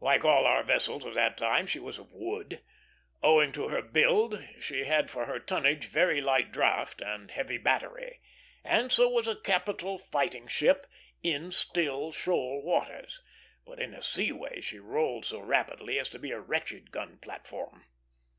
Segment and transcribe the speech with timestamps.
[0.00, 2.62] Like all our vessels at that time, she was of wood.
[3.22, 8.22] Owing to her build, she had for her tonnage very light draught and heavy battery,
[8.64, 10.86] and so was a capital fighting ship
[11.22, 13.20] in still, shoal waters;
[13.66, 17.84] but in a seaway she rolled so rapidly as to be a wretched gun platform.